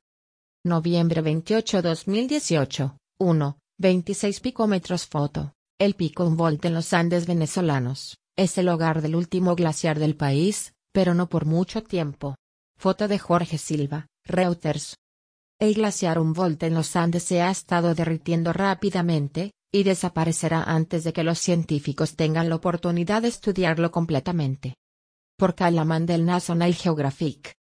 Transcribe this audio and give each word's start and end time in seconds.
Noviembre 0.65 1.21
28 1.21 1.81
2018 1.83 2.97
1. 3.19 3.57
26 3.77 4.39
picómetros 4.39 5.05
Foto. 5.05 5.53
El 5.79 5.93
pico 5.93 6.25
Humboldt 6.25 6.65
en 6.65 6.73
los 6.73 6.93
Andes 6.93 7.27
venezolanos, 7.27 8.17
es 8.35 8.57
el 8.57 8.69
hogar 8.69 9.03
del 9.03 9.15
último 9.15 9.55
glaciar 9.55 9.99
del 9.99 10.15
país, 10.15 10.73
pero 10.91 11.13
no 11.13 11.29
por 11.29 11.45
mucho 11.45 11.83
tiempo. 11.83 12.33
Foto 12.75 13.07
de 13.07 13.19
Jorge 13.19 13.59
Silva, 13.59 14.07
Reuters. 14.25 14.97
El 15.59 15.75
glaciar 15.75 16.17
Humboldt 16.17 16.63
en 16.63 16.73
los 16.73 16.95
Andes 16.95 17.21
se 17.21 17.43
ha 17.43 17.51
estado 17.51 17.93
derritiendo 17.93 18.51
rápidamente, 18.51 19.51
y 19.71 19.83
desaparecerá 19.83 20.63
antes 20.63 21.03
de 21.03 21.13
que 21.13 21.23
los 21.23 21.39
científicos 21.39 22.15
tengan 22.15 22.49
la 22.49 22.55
oportunidad 22.55 23.21
de 23.21 23.29
estudiarlo 23.29 23.91
completamente. 23.91 24.75
Por 25.37 25.55
Calamán 25.55 26.05
del 26.05 26.25
National 26.25 26.73
Geographic. 26.73 27.55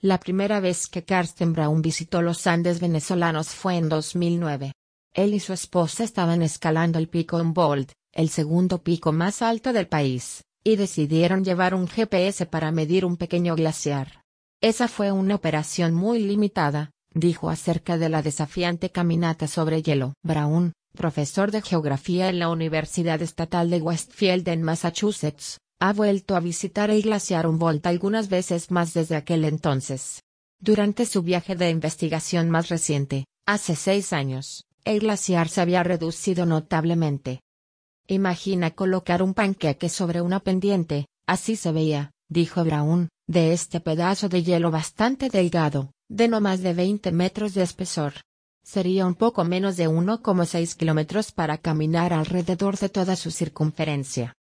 La 0.00 0.18
primera 0.18 0.58
vez 0.60 0.88
que 0.88 1.04
Karsten 1.04 1.52
Braun 1.52 1.82
visitó 1.82 2.22
los 2.22 2.46
Andes 2.46 2.80
venezolanos 2.80 3.50
fue 3.50 3.76
en 3.76 3.88
2009. 3.88 4.72
Él 5.14 5.34
y 5.34 5.40
su 5.40 5.52
esposa 5.52 6.04
estaban 6.04 6.42
escalando 6.42 6.98
el 6.98 7.08
pico 7.08 7.36
Humboldt, 7.36 7.92
el 8.12 8.28
segundo 8.28 8.82
pico 8.82 9.12
más 9.12 9.42
alto 9.42 9.72
del 9.72 9.86
país, 9.86 10.42
y 10.64 10.76
decidieron 10.76 11.44
llevar 11.44 11.74
un 11.74 11.86
GPS 11.86 12.46
para 12.46 12.72
medir 12.72 13.04
un 13.04 13.16
pequeño 13.16 13.54
glaciar. 13.54 14.22
Esa 14.60 14.88
fue 14.88 15.12
una 15.12 15.34
operación 15.34 15.92
muy 15.92 16.20
limitada, 16.20 16.90
dijo 17.14 17.50
acerca 17.50 17.98
de 17.98 18.08
la 18.08 18.22
desafiante 18.22 18.90
caminata 18.90 19.46
sobre 19.46 19.82
hielo. 19.82 20.14
Braun, 20.22 20.72
profesor 20.92 21.50
de 21.50 21.62
geografía 21.62 22.28
en 22.28 22.38
la 22.38 22.48
Universidad 22.48 23.20
Estatal 23.22 23.70
de 23.70 23.80
Westfield 23.80 24.48
en 24.48 24.62
Massachusetts, 24.62 25.58
ha 25.80 25.92
vuelto 25.92 26.36
a 26.36 26.40
visitar 26.40 26.90
el 26.90 27.02
glaciar 27.02 27.46
Humboldt 27.46 27.86
algunas 27.86 28.28
veces 28.28 28.70
más 28.70 28.94
desde 28.94 29.16
aquel 29.16 29.44
entonces. 29.44 30.22
Durante 30.60 31.06
su 31.06 31.22
viaje 31.22 31.56
de 31.56 31.70
investigación 31.70 32.50
más 32.50 32.68
reciente, 32.68 33.24
hace 33.46 33.74
seis 33.74 34.12
años, 34.12 34.64
el 34.84 35.00
glaciar 35.00 35.48
se 35.48 35.60
había 35.60 35.82
reducido 35.82 36.46
notablemente. 36.46 37.40
Imagina 38.06 38.70
colocar 38.70 39.22
un 39.22 39.34
panqueque 39.34 39.88
sobre 39.88 40.20
una 40.20 40.40
pendiente, 40.40 41.06
así 41.26 41.56
se 41.56 41.72
veía, 41.72 42.12
dijo 42.28 42.64
Brown, 42.64 43.08
de 43.26 43.52
este 43.52 43.80
pedazo 43.80 44.28
de 44.28 44.42
hielo 44.42 44.70
bastante 44.70 45.30
delgado, 45.30 45.92
de 46.08 46.28
no 46.28 46.40
más 46.40 46.60
de 46.60 46.74
20 46.74 47.10
metros 47.12 47.54
de 47.54 47.62
espesor. 47.62 48.14
Sería 48.64 49.06
un 49.06 49.14
poco 49.14 49.44
menos 49.44 49.76
de 49.76 49.88
1,6 49.88 50.76
kilómetros 50.76 51.32
para 51.32 51.58
caminar 51.58 52.12
alrededor 52.12 52.78
de 52.78 52.88
toda 52.88 53.16
su 53.16 53.30
circunferencia. 53.30 54.34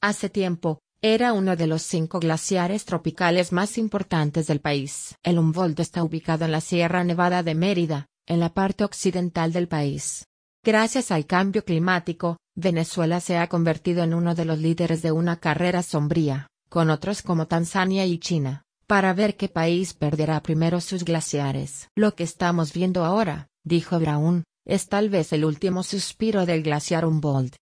Hace 0.00 0.28
tiempo, 0.28 0.80
era 1.00 1.32
uno 1.32 1.56
de 1.56 1.66
los 1.66 1.82
cinco 1.82 2.20
glaciares 2.20 2.84
tropicales 2.84 3.52
más 3.52 3.78
importantes 3.78 4.46
del 4.46 4.60
país. 4.60 5.16
El 5.22 5.38
Humboldt 5.38 5.80
está 5.80 6.02
ubicado 6.02 6.44
en 6.44 6.52
la 6.52 6.60
Sierra 6.60 7.02
Nevada 7.02 7.42
de 7.42 7.54
Mérida, 7.54 8.06
en 8.26 8.40
la 8.40 8.52
parte 8.52 8.84
occidental 8.84 9.52
del 9.52 9.68
país. 9.68 10.26
Gracias 10.64 11.10
al 11.10 11.26
cambio 11.26 11.64
climático, 11.64 12.36
Venezuela 12.54 13.20
se 13.20 13.36
ha 13.36 13.48
convertido 13.48 14.04
en 14.04 14.14
uno 14.14 14.34
de 14.34 14.44
los 14.44 14.58
líderes 14.58 15.02
de 15.02 15.10
una 15.10 15.40
carrera 15.40 15.82
sombría, 15.82 16.46
con 16.68 16.90
otros 16.90 17.22
como 17.22 17.46
Tanzania 17.46 18.06
y 18.06 18.18
China, 18.18 18.62
para 18.86 19.12
ver 19.12 19.36
qué 19.36 19.48
país 19.48 19.94
perderá 19.94 20.40
primero 20.42 20.80
sus 20.80 21.04
glaciares. 21.04 21.88
Lo 21.96 22.14
que 22.14 22.22
estamos 22.22 22.72
viendo 22.72 23.04
ahora, 23.04 23.48
dijo 23.64 23.98
Brown, 23.98 24.44
es 24.64 24.88
tal 24.88 25.08
vez 25.08 25.32
el 25.32 25.44
último 25.44 25.82
suspiro 25.82 26.46
del 26.46 26.62
glaciar 26.62 27.04
Humboldt. 27.04 27.56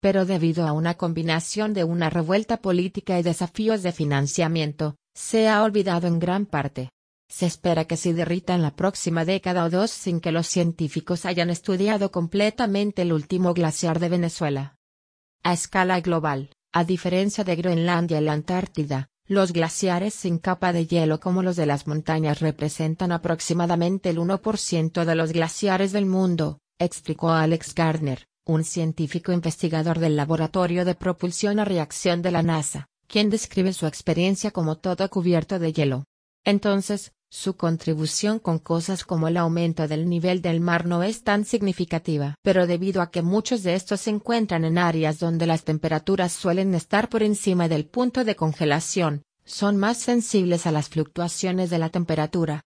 Pero 0.00 0.24
debido 0.24 0.66
a 0.66 0.72
una 0.72 0.94
combinación 0.94 1.74
de 1.74 1.84
una 1.84 2.10
revuelta 2.10 2.56
política 2.56 3.18
y 3.18 3.22
desafíos 3.22 3.82
de 3.82 3.92
financiamiento, 3.92 4.96
se 5.14 5.48
ha 5.48 5.62
olvidado 5.62 6.08
en 6.08 6.18
gran 6.18 6.46
parte. 6.46 6.90
Se 7.28 7.46
espera 7.46 7.86
que 7.86 7.96
se 7.96 8.12
derrita 8.12 8.54
en 8.54 8.62
la 8.62 8.74
próxima 8.74 9.24
década 9.24 9.64
o 9.64 9.70
dos 9.70 9.90
sin 9.90 10.20
que 10.20 10.32
los 10.32 10.48
científicos 10.48 11.24
hayan 11.24 11.50
estudiado 11.50 12.10
completamente 12.10 13.02
el 13.02 13.12
último 13.12 13.54
glaciar 13.54 14.00
de 14.00 14.08
Venezuela. 14.08 14.76
A 15.42 15.52
escala 15.52 16.00
global, 16.00 16.50
a 16.72 16.84
diferencia 16.84 17.44
de 17.44 17.56
Groenlandia 17.56 18.20
y 18.20 18.24
la 18.24 18.32
Antártida, 18.32 19.08
los 19.26 19.52
glaciares 19.52 20.14
sin 20.14 20.38
capa 20.38 20.72
de 20.72 20.86
hielo 20.86 21.20
como 21.20 21.42
los 21.42 21.56
de 21.56 21.66
las 21.66 21.86
montañas 21.86 22.40
representan 22.40 23.12
aproximadamente 23.12 24.10
el 24.10 24.18
1% 24.18 25.04
de 25.04 25.14
los 25.14 25.32
glaciares 25.32 25.92
del 25.92 26.06
mundo, 26.06 26.58
explicó 26.78 27.30
Alex 27.30 27.74
Gardner, 27.74 28.26
un 28.44 28.64
científico 28.64 29.32
investigador 29.32 30.00
del 30.00 30.16
Laboratorio 30.16 30.84
de 30.84 30.94
Propulsión 30.94 31.60
a 31.60 31.64
Reacción 31.64 32.22
de 32.22 32.32
la 32.32 32.42
NASA, 32.42 32.86
quien 33.06 33.30
describe 33.30 33.72
su 33.72 33.86
experiencia 33.86 34.50
como 34.50 34.78
todo 34.78 35.08
cubierto 35.08 35.58
de 35.58 35.72
hielo. 35.72 36.04
Entonces, 36.44 37.12
su 37.32 37.56
contribución 37.56 38.38
con 38.38 38.58
cosas 38.58 39.06
como 39.06 39.26
el 39.26 39.38
aumento 39.38 39.88
del 39.88 40.06
nivel 40.06 40.42
del 40.42 40.60
mar 40.60 40.84
no 40.84 41.02
es 41.02 41.24
tan 41.24 41.46
significativa. 41.46 42.34
Pero 42.42 42.66
debido 42.66 43.00
a 43.00 43.10
que 43.10 43.22
muchos 43.22 43.62
de 43.62 43.74
estos 43.74 44.02
se 44.02 44.10
encuentran 44.10 44.66
en 44.66 44.76
áreas 44.76 45.18
donde 45.18 45.46
las 45.46 45.64
temperaturas 45.64 46.32
suelen 46.32 46.74
estar 46.74 47.08
por 47.08 47.22
encima 47.22 47.68
del 47.68 47.86
punto 47.86 48.24
de 48.24 48.36
congelación, 48.36 49.22
son 49.46 49.78
más 49.78 49.96
sensibles 49.96 50.66
a 50.66 50.72
las 50.72 50.90
fluctuaciones 50.90 51.70
de 51.70 51.78
la 51.78 51.88
temperatura. 51.88 52.64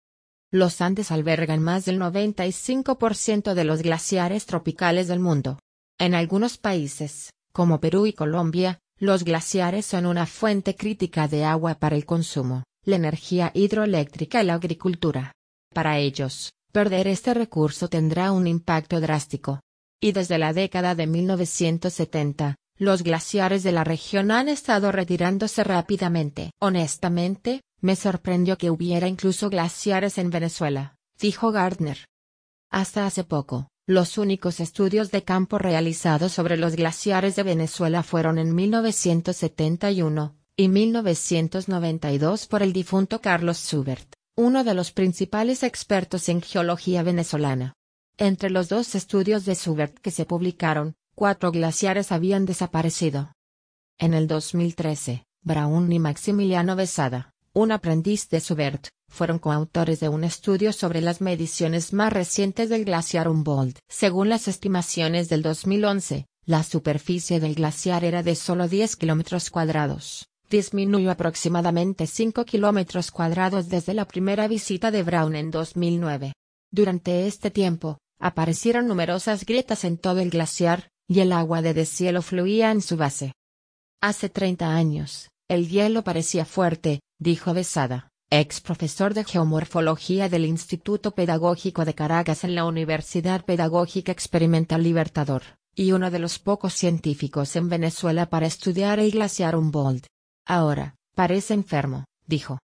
Los 0.50 0.80
Andes 0.80 1.12
albergan 1.12 1.62
más 1.62 1.84
del 1.84 2.00
95% 2.00 3.54
de 3.54 3.64
los 3.64 3.82
glaciares 3.82 4.44
tropicales 4.46 5.06
del 5.06 5.20
mundo. 5.20 5.60
En 6.00 6.16
algunos 6.16 6.58
países, 6.58 7.30
como 7.52 7.78
Perú 7.78 8.06
y 8.06 8.12
Colombia, 8.12 8.80
los 8.98 9.22
glaciares 9.22 9.86
son 9.86 10.04
una 10.04 10.26
fuente 10.26 10.74
crítica 10.74 11.28
de 11.28 11.44
agua 11.44 11.76
para 11.76 11.94
el 11.94 12.04
consumo 12.04 12.64
la 12.88 12.96
energía 12.96 13.50
hidroeléctrica 13.54 14.42
y 14.42 14.46
la 14.46 14.54
agricultura. 14.54 15.32
Para 15.74 15.98
ellos, 15.98 16.52
perder 16.72 17.06
este 17.06 17.34
recurso 17.34 17.88
tendrá 17.88 18.32
un 18.32 18.46
impacto 18.46 19.00
drástico. 19.00 19.60
Y 20.00 20.12
desde 20.12 20.38
la 20.38 20.52
década 20.52 20.94
de 20.94 21.06
1970, 21.06 22.56
los 22.78 23.02
glaciares 23.02 23.62
de 23.62 23.72
la 23.72 23.84
región 23.84 24.30
han 24.30 24.48
estado 24.48 24.90
retirándose 24.90 25.64
rápidamente. 25.64 26.52
Honestamente, 26.60 27.60
me 27.80 27.94
sorprendió 27.94 28.56
que 28.56 28.70
hubiera 28.70 29.06
incluso 29.06 29.50
glaciares 29.50 30.16
en 30.16 30.30
Venezuela, 30.30 30.94
dijo 31.20 31.52
Gardner. 31.52 32.06
Hasta 32.70 33.06
hace 33.06 33.22
poco, 33.22 33.68
los 33.86 34.16
únicos 34.16 34.60
estudios 34.60 35.10
de 35.10 35.24
campo 35.24 35.58
realizados 35.58 36.32
sobre 36.32 36.56
los 36.56 36.74
glaciares 36.74 37.36
de 37.36 37.42
Venezuela 37.42 38.02
fueron 38.02 38.38
en 38.38 38.54
1971, 38.54 40.37
y 40.60 40.66
1992 40.66 42.48
por 42.48 42.64
el 42.64 42.72
difunto 42.72 43.20
Carlos 43.20 43.58
Schubert, 43.58 44.12
uno 44.34 44.64
de 44.64 44.74
los 44.74 44.90
principales 44.90 45.62
expertos 45.62 46.28
en 46.28 46.42
geología 46.42 47.04
venezolana. 47.04 47.74
Entre 48.16 48.50
los 48.50 48.68
dos 48.68 48.96
estudios 48.96 49.44
de 49.44 49.54
Schubert 49.54 49.96
que 50.00 50.10
se 50.10 50.24
publicaron, 50.24 50.96
cuatro 51.14 51.52
glaciares 51.52 52.10
habían 52.10 52.44
desaparecido. 52.44 53.32
En 53.98 54.14
el 54.14 54.26
2013, 54.26 55.22
Braun 55.42 55.92
y 55.92 56.00
Maximiliano 56.00 56.74
Besada, 56.74 57.30
un 57.52 57.70
aprendiz 57.70 58.28
de 58.28 58.40
Schubert, 58.40 58.88
fueron 59.08 59.38
coautores 59.38 60.00
de 60.00 60.08
un 60.08 60.24
estudio 60.24 60.72
sobre 60.72 61.02
las 61.02 61.20
mediciones 61.20 61.92
más 61.92 62.12
recientes 62.12 62.68
del 62.68 62.84
glaciar 62.84 63.28
Humboldt. 63.28 63.78
Según 63.88 64.28
las 64.28 64.48
estimaciones 64.48 65.28
del 65.28 65.42
2011, 65.42 66.26
la 66.46 66.64
superficie 66.64 67.38
del 67.38 67.54
glaciar 67.54 68.02
era 68.02 68.24
de 68.24 68.34
solo 68.34 68.66
10 68.66 68.96
kilómetros 68.96 69.50
cuadrados, 69.50 70.28
disminuyó 70.50 71.10
aproximadamente 71.10 72.06
5 72.06 72.44
kilómetros 72.44 73.10
cuadrados 73.10 73.68
desde 73.68 73.94
la 73.94 74.06
primera 74.06 74.48
visita 74.48 74.90
de 74.90 75.02
Brown 75.02 75.34
en 75.34 75.50
2009. 75.50 76.32
Durante 76.70 77.26
este 77.26 77.50
tiempo, 77.50 77.98
aparecieron 78.18 78.88
numerosas 78.88 79.44
grietas 79.44 79.84
en 79.84 79.98
todo 79.98 80.20
el 80.20 80.30
glaciar, 80.30 80.90
y 81.06 81.20
el 81.20 81.32
agua 81.32 81.62
de 81.62 81.74
deshielo 81.74 82.22
fluía 82.22 82.70
en 82.70 82.82
su 82.82 82.96
base. 82.96 83.32
Hace 84.00 84.28
30 84.28 84.74
años, 84.74 85.28
el 85.48 85.68
hielo 85.68 86.04
parecía 86.04 86.44
fuerte, 86.44 87.00
dijo 87.18 87.54
Besada, 87.54 88.10
ex 88.30 88.60
profesor 88.60 89.14
de 89.14 89.24
geomorfología 89.24 90.28
del 90.28 90.44
Instituto 90.44 91.12
Pedagógico 91.12 91.84
de 91.84 91.94
Caracas 91.94 92.44
en 92.44 92.54
la 92.54 92.66
Universidad 92.66 93.44
Pedagógica 93.44 94.12
Experimental 94.12 94.82
Libertador, 94.82 95.42
y 95.74 95.92
uno 95.92 96.10
de 96.10 96.18
los 96.18 96.38
pocos 96.38 96.74
científicos 96.74 97.56
en 97.56 97.68
Venezuela 97.68 98.28
para 98.28 98.46
estudiar 98.46 98.98
el 98.98 99.10
glaciar 99.10 99.56
Humboldt. 99.56 100.06
Ahora, 100.48 100.94
parece 101.14 101.52
enfermo, 101.52 102.06
dijo. 102.26 102.58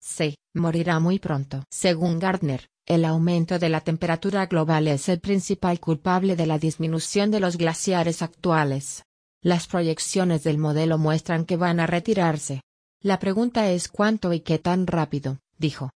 Sí, 0.00 0.34
morirá 0.52 0.98
muy 0.98 1.20
pronto. 1.20 1.62
Según 1.70 2.18
Gardner, 2.18 2.66
el 2.86 3.04
aumento 3.04 3.60
de 3.60 3.68
la 3.68 3.82
temperatura 3.82 4.46
global 4.46 4.88
es 4.88 5.08
el 5.08 5.20
principal 5.20 5.78
culpable 5.78 6.34
de 6.34 6.46
la 6.46 6.58
disminución 6.58 7.30
de 7.30 7.38
los 7.38 7.56
glaciares 7.56 8.20
actuales. 8.20 9.04
Las 9.42 9.68
proyecciones 9.68 10.42
del 10.42 10.58
modelo 10.58 10.98
muestran 10.98 11.44
que 11.44 11.56
van 11.56 11.78
a 11.78 11.86
retirarse. 11.86 12.62
La 13.00 13.20
pregunta 13.20 13.70
es 13.70 13.86
cuánto 13.86 14.32
y 14.32 14.40
qué 14.40 14.58
tan 14.58 14.88
rápido, 14.88 15.38
dijo. 15.56 15.90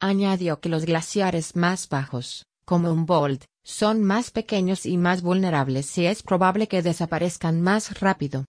Añadió 0.00 0.60
que 0.60 0.70
los 0.70 0.86
glaciares 0.86 1.54
más 1.54 1.88
bajos, 1.90 2.46
como 2.64 2.90
Humboldt, 2.90 3.44
son 3.62 4.02
más 4.02 4.30
pequeños 4.30 4.86
y 4.86 4.96
más 4.96 5.20
vulnerables 5.20 5.96
y 5.98 6.06
es 6.06 6.22
probable 6.22 6.66
que 6.66 6.82
desaparezcan 6.82 7.60
más 7.60 8.00
rápido. 8.00 8.46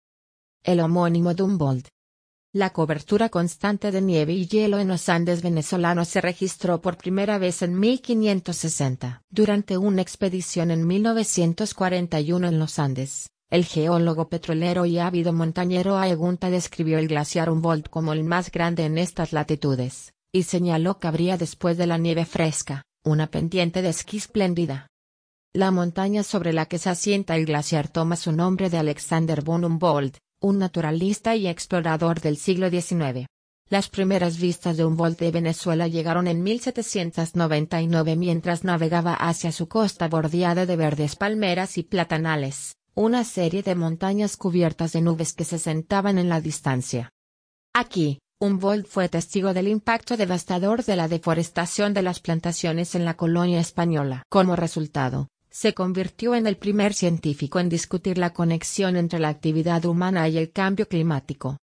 El 0.64 0.80
homónimo 0.80 1.34
Dumboldt. 1.34 1.90
La 2.56 2.70
cobertura 2.70 3.30
constante 3.30 3.90
de 3.90 4.00
nieve 4.00 4.34
y 4.34 4.46
hielo 4.46 4.78
en 4.78 4.88
los 4.88 5.10
Andes 5.10 5.42
venezolanos 5.42 6.08
se 6.08 6.22
registró 6.22 6.82
por 6.82 6.98
primera 6.98 7.40
vez 7.40 7.64
en 7.64 7.80
1560. 7.80 9.24
Durante 9.32 9.76
una 9.76 10.04
expedición 10.04 10.70
en 10.70 10.86
1941 10.86 12.48
en 12.48 12.60
los 12.60 12.78
Andes, 12.78 13.32
el 13.50 13.66
geólogo 13.66 14.30
petrolero 14.30 14.86
y 14.86 15.00
ávido 15.00 15.34
montañero 15.34 15.98
Aegunta 15.98 16.52
describió 16.52 17.00
el 17.00 17.08
glaciar 17.08 17.50
Humboldt 17.50 17.90
como 17.90 18.14
el 18.14 18.24
más 18.24 18.52
grande 18.52 18.86
en 18.86 19.00
estas 19.00 19.34
latitudes, 19.34 20.14
y 20.32 20.44
señaló 20.44 21.00
que 21.00 21.08
habría 21.08 21.38
después 21.38 21.76
de 21.80 21.88
la 21.88 21.98
nieve 21.98 22.24
fresca, 22.24 22.84
una 23.04 23.32
pendiente 23.32 23.82
de 23.82 23.90
esquí 23.90 24.18
espléndida. 24.18 24.90
La 25.54 25.72
montaña 25.72 26.22
sobre 26.22 26.54
la 26.54 26.68
que 26.68 26.78
se 26.78 26.92
asienta 26.92 27.36
el 27.36 27.48
glaciar 27.48 27.88
toma 27.88 28.16
su 28.16 28.32
nombre 28.32 28.70
de 28.70 28.78
Alexander 28.78 29.42
von 29.42 29.66
Humboldt, 29.66 30.18
un 30.44 30.60
naturalista 30.60 31.38
y 31.38 31.48
explorador 31.48 32.20
del 32.20 32.36
siglo 32.36 32.70
XIX. 32.70 33.28
Las 33.70 33.88
primeras 33.88 34.38
vistas 34.40 34.76
de 34.76 34.84
Humboldt 34.84 35.18
de 35.18 35.32
Venezuela 35.32 35.88
llegaron 35.88 36.28
en 36.28 36.44
1799 36.44 38.18
mientras 38.18 38.66
navegaba 38.66 39.14
hacia 39.14 39.54
su 39.54 39.70
costa 39.70 40.10
bordeada 40.10 40.66
de 40.66 40.76
verdes 40.76 41.16
palmeras 41.16 41.78
y 41.78 41.84
platanales, 41.84 42.76
una 42.94 43.24
serie 43.24 43.64
de 43.64 43.74
montañas 43.74 44.36
cubiertas 44.36 44.92
de 44.92 45.02
nubes 45.02 45.32
que 45.32 45.46
se 45.46 45.58
sentaban 45.60 46.18
en 46.18 46.28
la 46.28 46.42
distancia. 46.42 47.10
Aquí, 47.74 48.20
Humboldt 48.40 48.86
fue 48.86 49.08
testigo 49.08 49.54
del 49.54 49.70
impacto 49.70 50.18
devastador 50.18 50.84
de 50.84 50.98
la 50.98 51.08
deforestación 51.08 51.94
de 51.94 52.02
las 52.02 52.20
plantaciones 52.20 52.96
en 52.96 53.06
la 53.06 53.14
colonia 53.14 53.62
española. 53.62 54.24
Como 54.30 54.58
resultado, 54.58 55.30
se 55.54 55.76
convirtió 55.76 56.34
en 56.34 56.48
el 56.48 56.58
primer 56.58 56.96
científico 56.96 57.60
en 57.60 57.70
discutir 57.70 58.18
la 58.18 58.32
conexión 58.34 58.98
entre 58.98 59.20
la 59.20 59.30
actividad 59.30 59.86
humana 59.86 60.28
y 60.28 60.40
el 60.40 60.52
cambio 60.52 60.88
climático. 60.88 61.60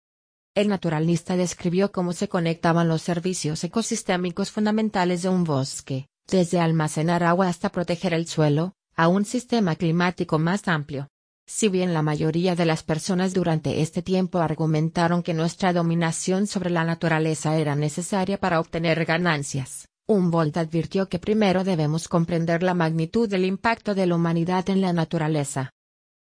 El 0.55 0.69
naturalista 0.69 1.37
describió 1.37 1.91
cómo 1.91 2.11
se 2.11 2.27
conectaban 2.27 2.87
los 2.87 3.03
servicios 3.03 3.63
ecosistémicos 3.63 4.49
fundamentales 4.49 5.21
de 5.21 5.29
un 5.29 5.43
bosque, 5.43 6.07
desde 6.27 6.59
almacenar 6.59 7.23
agua 7.23 7.47
hasta 7.47 7.71
proteger 7.71 8.15
el 8.15 8.25
suelo, 8.25 8.73
a 8.95 9.07
un 9.07 9.23
sistema 9.23 9.75
climático 9.75 10.39
más 10.39 10.67
amplio. 10.67 11.07
Si 11.45 11.69
bien 11.69 11.93
la 11.93 12.01
mayoría 12.01 12.55
de 12.55 12.65
las 12.65 12.81
personas 12.81 13.35
durante 13.35 13.81
este 13.81 14.01
tiempo 14.01 14.39
argumentaron 14.39 15.21
que 15.21 15.35
nuestra 15.35 15.73
dominación 15.73 16.47
sobre 16.47 16.71
la 16.71 16.85
naturaleza 16.85 17.55
era 17.57 17.75
necesaria 17.75 18.39
para 18.39 18.59
obtener 18.59 19.05
ganancias, 19.05 19.87
Humboldt 20.07 20.57
advirtió 20.57 21.09
que 21.09 21.17
primero 21.17 21.63
debemos 21.63 22.07
comprender 22.07 22.61
la 22.61 22.75
magnitud 22.75 23.27
del 23.27 23.43
impacto 23.43 23.95
de 23.95 24.05
la 24.05 24.15
humanidad 24.15 24.69
en 24.69 24.81
la 24.81 24.93
naturaleza. 24.93 25.71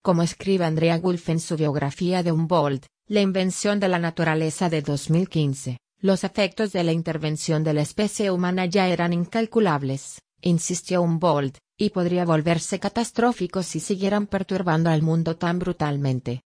Como 0.03 0.23
escribe 0.23 0.65
Andrea 0.65 0.97
Wolf 0.97 1.29
en 1.29 1.39
su 1.39 1.55
biografía 1.55 2.21
de 2.21 2.33
Humboldt, 2.33 2.85
La 3.07 3.21
invención 3.21 3.79
de 3.79 3.87
la 3.87 3.99
naturaleza 3.99 4.69
de 4.69 4.81
2015, 4.81 5.77
los 5.99 6.23
efectos 6.23 6.73
de 6.73 6.83
la 6.83 6.91
intervención 6.91 7.63
de 7.63 7.73
la 7.73 7.81
especie 7.81 8.29
humana 8.29 8.65
ya 8.65 8.87
eran 8.87 9.13
incalculables, 9.13 10.21
insistió 10.41 11.01
Humboldt, 11.01 11.57
y 11.77 11.91
podría 11.91 12.25
volverse 12.25 12.79
catastrófico 12.79 13.63
si 13.63 13.79
siguieran 13.79 14.27
perturbando 14.27 14.89
al 14.89 15.01
mundo 15.01 15.37
tan 15.37 15.59
brutalmente. 15.59 16.41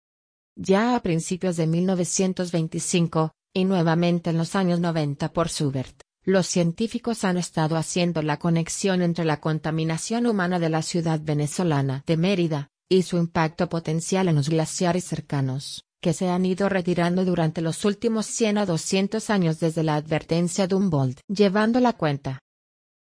Ya 0.57 0.97
a 0.97 1.03
principios 1.03 1.57
de 1.57 1.67
1925, 1.67 3.33
y 3.55 3.65
nuevamente 3.65 4.31
en 4.31 4.39
los 4.39 4.55
años 4.55 4.81
90 4.81 5.33
por 5.33 5.49
Schubert, 5.49 6.03
los 6.25 6.47
científicos 6.47 7.25
han 7.25 7.37
estado 7.37 7.77
haciendo 7.77 8.23
la 8.23 8.39
conexión 8.39 9.03
entre 9.03 9.25
la 9.25 9.41
contaminación 9.41 10.27
humana 10.27 10.59
de 10.59 10.69
la 10.69 10.83
ciudad 10.83 11.21
venezolana 11.21 12.05
de 12.07 12.17
Mérida, 12.17 12.69
y 12.89 13.03
su 13.03 13.17
impacto 13.17 13.69
potencial 13.69 14.29
en 14.29 14.37
los 14.37 14.49
glaciares 14.49 15.05
cercanos, 15.05 15.85
que 16.01 16.13
se 16.13 16.29
han 16.29 16.45
ido 16.45 16.69
retirando 16.69 17.25
durante 17.25 17.61
los 17.61 17.85
últimos 17.85 18.27
100 18.27 18.59
a 18.59 18.67
200 18.67 19.31
años 19.31 19.59
desde 19.61 19.83
la 19.83 19.97
advertencia 19.97 20.67
de 20.67 20.75
Humboldt. 20.75 21.21
Llevando 21.27 21.81
la 21.81 21.95
cuenta. 21.95 22.39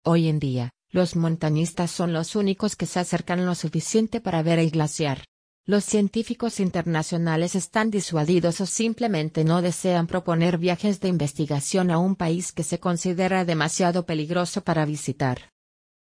Hoy 0.03 0.29
en 0.29 0.39
día, 0.39 0.71
los 0.89 1.15
montañistas 1.15 1.91
son 1.91 2.13
los 2.13 2.35
únicos 2.35 2.75
que 2.75 2.85
se 2.85 2.99
acercan 2.99 3.45
lo 3.45 3.53
suficiente 3.53 4.21
para 4.21 4.41
ver 4.43 4.59
el 4.59 4.71
glaciar. 4.71 5.25
Los 5.67 5.85
científicos 5.85 6.59
internacionales 6.59 7.53
están 7.53 7.91
disuadidos 7.91 8.59
o 8.61 8.65
simplemente 8.65 9.43
no 9.43 9.61
desean 9.61 10.07
proponer 10.07 10.57
viajes 10.57 10.99
de 11.01 11.07
investigación 11.07 11.91
a 11.91 11.99
un 11.99 12.15
país 12.15 12.51
que 12.51 12.63
se 12.63 12.79
considera 12.79 13.45
demasiado 13.45 14.07
peligroso 14.07 14.63
para 14.63 14.85
visitar. 14.85 15.51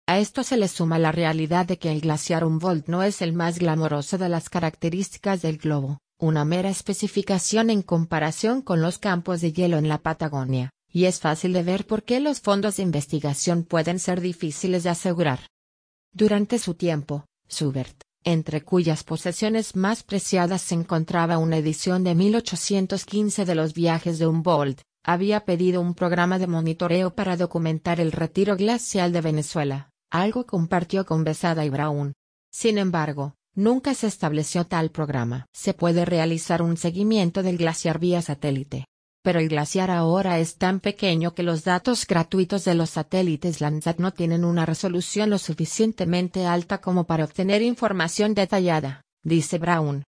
A 0.07 0.19
esto 0.19 0.43
se 0.43 0.57
le 0.57 0.67
suma 0.67 0.99
la 0.99 1.13
realidad 1.13 1.65
de 1.65 1.77
que 1.77 1.89
el 1.89 2.01
glaciar 2.01 2.43
Humboldt 2.43 2.89
no 2.89 3.01
es 3.01 3.21
el 3.21 3.31
más 3.31 3.57
glamoroso 3.57 4.17
de 4.17 4.27
las 4.27 4.49
características 4.49 5.41
del 5.41 5.57
globo, 5.57 5.99
una 6.19 6.43
mera 6.43 6.69
especificación 6.69 7.69
en 7.69 7.81
comparación 7.81 8.61
con 8.61 8.81
los 8.81 8.97
campos 8.97 9.39
de 9.39 9.53
hielo 9.53 9.77
en 9.77 9.87
la 9.87 9.99
Patagonia, 9.99 10.69
y 10.91 11.05
es 11.05 11.21
fácil 11.21 11.53
de 11.53 11.63
ver 11.63 11.87
por 11.87 12.03
qué 12.03 12.19
los 12.19 12.41
fondos 12.41 12.75
de 12.75 12.83
investigación 12.83 13.63
pueden 13.63 13.99
ser 13.99 14.19
difíciles 14.19 14.83
de 14.83 14.89
asegurar. 14.89 15.47
Durante 16.11 16.59
su 16.59 16.73
tiempo, 16.75 17.25
Schubert, 17.49 18.04
entre 18.25 18.61
cuyas 18.61 19.03
posesiones 19.03 19.75
más 19.75 20.03
preciadas 20.03 20.61
se 20.61 20.75
encontraba 20.75 21.37
una 21.37 21.57
edición 21.57 22.03
de 22.03 22.15
1815 22.15 23.45
de 23.45 23.55
los 23.55 23.73
viajes 23.73 24.19
de 24.19 24.27
Humboldt, 24.27 24.81
había 25.05 25.45
pedido 25.45 25.79
un 25.79 25.93
programa 25.93 26.39
de 26.39 26.47
monitoreo 26.47 27.15
para 27.15 27.37
documentar 27.37 28.01
el 28.01 28.11
retiro 28.11 28.57
glacial 28.57 29.13
de 29.13 29.21
Venezuela, 29.21 29.91
algo 30.11 30.45
compartió 30.45 31.05
con 31.05 31.23
Besada 31.23 31.63
y 31.63 31.69
Brown. 31.69 32.13
Sin 32.51 32.77
embargo, 32.77 33.35
nunca 33.53 33.93
se 33.93 34.07
estableció 34.07 34.65
tal 34.65 34.89
programa. 34.89 35.45
Se 35.53 35.73
puede 35.73 36.03
realizar 36.03 36.61
un 36.61 36.75
seguimiento 36.75 37.43
del 37.43 37.57
glaciar 37.57 37.99
vía 37.99 38.21
satélite 38.21 38.85
pero 39.25 39.39
el 39.39 39.49
glaciar 39.49 39.89
ahora 39.89 40.37
es 40.37 40.57
tan 40.57 40.79
pequeño 40.79 41.33
que 41.33 41.41
los 41.41 41.63
datos 41.63 42.05
gratuitos 42.05 42.63
de 42.63 42.75
los 42.75 42.91
satélites 42.91 43.59
Landsat 43.59 43.97
no 43.97 44.13
tienen 44.13 44.45
una 44.45 44.67
resolución 44.67 45.31
lo 45.31 45.39
suficientemente 45.39 46.45
alta 46.45 46.77
como 46.77 47.05
para 47.05 47.23
obtener 47.23 47.63
información 47.63 48.35
detallada, 48.35 49.01
dice 49.23 49.57
Brown. 49.57 50.03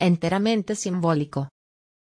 Enteramente 0.00 0.74
simbólico. 0.74 1.50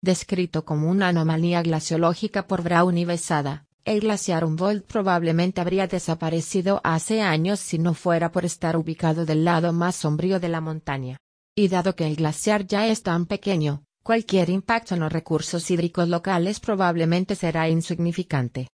Descrito 0.03 0.67
como 0.67 0.91
una 0.91 1.09
anomalía 1.09 1.63
glaciológica 1.63 2.47
por 2.47 2.63
Brown 2.63 2.99
y 2.99 3.07
Besada, 3.07 3.65
el 3.87 4.01
glaciar 4.01 4.45
Humboldt 4.45 4.85
probablemente 4.85 5.63
habría 5.63 5.87
desaparecido 5.87 6.83
hace 6.85 7.23
años 7.23 7.59
si 7.59 7.79
no 7.79 7.95
fuera 7.95 8.31
por 8.31 8.45
estar 8.45 8.77
ubicado 8.77 9.25
del 9.25 9.47
lado 9.47 9.73
más 9.73 9.97
sombrío 9.97 10.41
de 10.41 10.51
la 10.51 10.61
montaña. 10.61 11.17
Y 11.57 11.69
dado 11.69 11.97
que 11.97 12.07
el 12.07 12.17
glaciar 12.17 12.67
ya 12.67 12.87
es 12.87 13.03
tan 13.03 13.25
pequeño, 13.25 13.85
cualquier 14.05 14.51
impacto 14.51 14.95
en 14.95 15.01
los 15.01 15.13
recursos 15.13 15.69
hídricos 15.71 16.09
locales 16.09 16.61
probablemente 16.61 17.35
será 17.35 17.69
insignificante. 17.69 18.69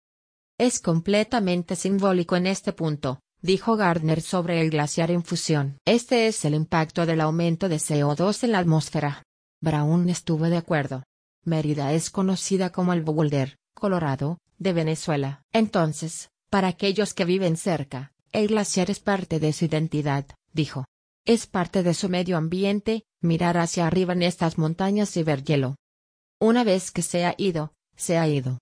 Es 0.59 0.81
completamente 0.81 1.77
simbólico 1.77 2.37
en 2.37 2.49
este 2.49 2.73
punto, 2.73 3.21
dijo 3.41 3.77
Gardner 3.77 4.21
sobre 4.21 4.61
el 4.61 4.71
glaciar 4.71 5.11
en 5.13 5.23
fusión. 5.23 5.79
Este 5.87 6.27
es 6.27 6.45
el 6.45 6.55
impacto 6.55 7.07
del 7.07 7.21
aumento 7.21 7.69
de 7.69 7.77
CO2 7.77 8.43
en 8.45 8.53
la 8.53 8.59
atmósfera. 8.59 9.23
Brown 9.63 10.11
estuvo 10.11 10.47
de 10.47 10.57
acuerdo. 10.57 11.05
Mérida 11.45 11.93
es 11.93 12.11
conocida 12.11 12.71
como 12.71 12.93
el 12.93 13.03
Boulder, 13.03 13.57
Colorado, 13.75 14.39
de 14.59 14.73
Venezuela. 14.73 15.43
Entonces, 15.53 16.29
para 16.51 16.69
aquellos 16.69 17.15
que 17.15 17.25
viven 17.25 17.57
cerca, 17.57 18.13
el 18.33 18.49
glaciar 18.49 18.91
es 18.91 18.99
parte 18.99 19.39
de 19.39 19.53
su 19.53 19.65
identidad, 19.65 20.27
dijo. 20.53 20.87
Es 21.31 21.47
parte 21.47 21.85
de 21.85 21.95
su 21.95 22.09
medio 22.09 22.37
ambiente, 22.37 23.05
mirar 23.21 23.57
hacia 23.57 23.87
arriba 23.87 24.15
en 24.15 24.25
estas 24.25 24.59
montañas 24.59 25.17
y 25.17 25.23
ver 25.23 25.45
hielo. 25.45 25.77
Una 26.41 26.65
vez 26.65 26.91
que 26.91 27.03
se 27.03 27.25
ha 27.25 27.37
ido, 27.39 27.73
se 27.95 28.19
ha 28.19 28.27
ido. 28.27 28.59